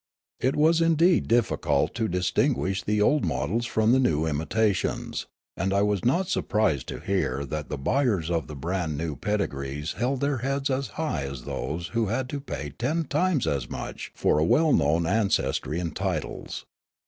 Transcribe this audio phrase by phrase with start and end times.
[0.39, 5.83] It was indeed difficult to distinguish the old models from the new imitations; and I
[5.83, 10.19] was not •surprised to hear that the buyers of the brand new ped igrees held
[10.21, 14.39] their heads as high as those who had to pay ten times as much for
[14.39, 16.65] a well known ancestr}' and titles.